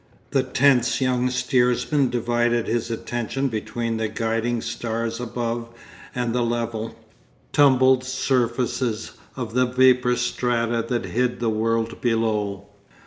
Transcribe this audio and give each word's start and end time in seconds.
The 0.31 0.41
tense 0.41 0.99
young 0.99 1.29
steersman 1.29 2.09
divided 2.09 2.65
his 2.65 2.89
attention 2.89 3.49
between 3.49 3.97
the 3.97 4.07
guiding 4.07 4.61
stars 4.63 5.19
above 5.19 5.67
and 6.15 6.33
the 6.33 6.41
level, 6.41 6.95
tumbled 7.53 8.03
surfaces 8.03 9.11
of 9.35 9.53
the 9.53 9.67
vapour 9.67 10.15
strata 10.15 10.83
that 10.87 11.05
hid 11.05 11.39
the 11.39 11.49
world 11.51 12.01
below. 12.01 12.65